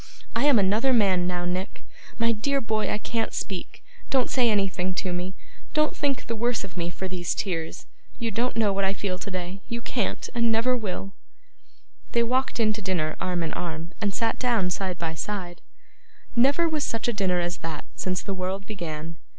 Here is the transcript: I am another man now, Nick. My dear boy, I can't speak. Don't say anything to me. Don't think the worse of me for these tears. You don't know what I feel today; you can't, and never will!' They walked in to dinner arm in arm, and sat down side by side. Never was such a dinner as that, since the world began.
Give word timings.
I 0.35 0.45
am 0.45 0.57
another 0.57 0.93
man 0.93 1.27
now, 1.27 1.45
Nick. 1.45 1.83
My 2.17 2.31
dear 2.31 2.59
boy, 2.59 2.89
I 2.89 2.97
can't 2.97 3.35
speak. 3.35 3.83
Don't 4.09 4.31
say 4.31 4.49
anything 4.49 4.95
to 4.95 5.13
me. 5.13 5.35
Don't 5.75 5.95
think 5.95 6.25
the 6.25 6.35
worse 6.35 6.63
of 6.63 6.75
me 6.75 6.89
for 6.89 7.07
these 7.07 7.35
tears. 7.35 7.85
You 8.17 8.31
don't 8.31 8.55
know 8.55 8.73
what 8.73 8.83
I 8.83 8.95
feel 8.95 9.19
today; 9.19 9.61
you 9.67 9.79
can't, 9.79 10.27
and 10.33 10.51
never 10.51 10.75
will!' 10.75 11.13
They 12.13 12.23
walked 12.23 12.59
in 12.59 12.73
to 12.73 12.81
dinner 12.81 13.15
arm 13.21 13.43
in 13.43 13.53
arm, 13.53 13.91
and 14.01 14.11
sat 14.11 14.39
down 14.39 14.71
side 14.71 14.97
by 14.97 15.13
side. 15.13 15.61
Never 16.35 16.67
was 16.67 16.83
such 16.83 17.07
a 17.07 17.13
dinner 17.13 17.39
as 17.39 17.57
that, 17.59 17.85
since 17.95 18.23
the 18.23 18.33
world 18.33 18.65
began. 18.65 19.17